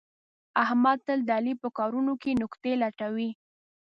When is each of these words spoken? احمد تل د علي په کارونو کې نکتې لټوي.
احمد 0.63 0.97
تل 1.07 1.19
د 1.25 1.29
علي 1.37 1.53
په 1.63 1.69
کارونو 1.77 2.13
کې 2.21 2.31
نکتې 2.41 2.71
لټوي. 2.81 3.29